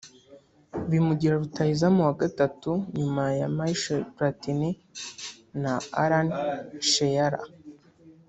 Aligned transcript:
bimugira 0.89 1.39
rutahizamu 1.41 1.99
wa 2.07 2.13
gatatu 2.21 2.71
nyuma 2.97 3.23
ya 3.39 3.47
Michel 3.57 4.01
Platini 4.15 4.69
na 5.61 5.73
Alan 6.03 6.29
Shearer 6.89 7.35